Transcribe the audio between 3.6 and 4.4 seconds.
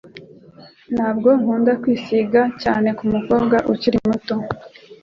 ukiri muto.